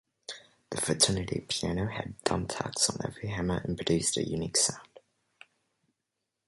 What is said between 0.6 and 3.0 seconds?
The fraternity piano had thumbtacks